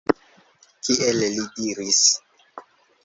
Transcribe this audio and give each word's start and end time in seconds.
Kiel 0.87 1.19
li 1.25 1.29
diris 1.53 2.01